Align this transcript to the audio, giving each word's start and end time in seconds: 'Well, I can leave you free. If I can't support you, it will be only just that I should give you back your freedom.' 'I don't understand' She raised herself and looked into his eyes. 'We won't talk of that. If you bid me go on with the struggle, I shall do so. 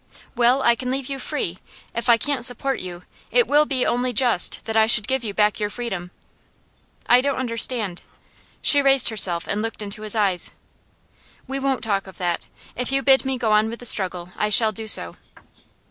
'Well, 0.35 0.63
I 0.63 0.73
can 0.73 0.89
leave 0.89 1.09
you 1.09 1.19
free. 1.19 1.59
If 1.93 2.09
I 2.09 2.17
can't 2.17 2.43
support 2.43 2.79
you, 2.79 3.03
it 3.29 3.45
will 3.45 3.67
be 3.67 3.85
only 3.85 4.13
just 4.13 4.65
that 4.65 4.75
I 4.75 4.87
should 4.87 5.07
give 5.07 5.23
you 5.23 5.31
back 5.31 5.59
your 5.59 5.69
freedom.' 5.69 6.09
'I 7.07 7.21
don't 7.21 7.37
understand' 7.37 8.01
She 8.63 8.81
raised 8.81 9.09
herself 9.09 9.45
and 9.47 9.61
looked 9.61 9.83
into 9.83 10.01
his 10.01 10.15
eyes. 10.15 10.53
'We 11.47 11.59
won't 11.59 11.83
talk 11.83 12.07
of 12.07 12.17
that. 12.17 12.47
If 12.75 12.91
you 12.91 13.03
bid 13.03 13.25
me 13.25 13.37
go 13.37 13.51
on 13.51 13.69
with 13.69 13.77
the 13.79 13.85
struggle, 13.85 14.31
I 14.35 14.49
shall 14.49 14.71
do 14.71 14.87
so. 14.87 15.17